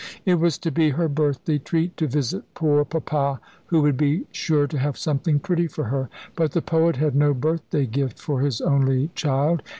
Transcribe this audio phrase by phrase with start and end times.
[0.25, 4.65] It was to be her birthday treat to visit "poor Papa, who would be sure
[4.65, 8.61] to have something pretty for her." But the poet had no birthday gift for his
[8.61, 9.61] only child.